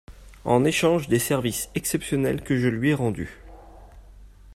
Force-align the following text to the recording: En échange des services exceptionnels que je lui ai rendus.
En 0.45 0.65
échange 0.65 1.09
des 1.09 1.19
services 1.19 1.69
exceptionnels 1.75 2.41
que 2.41 2.57
je 2.57 2.67
lui 2.69 2.89
ai 2.89 2.95
rendus. 2.95 3.37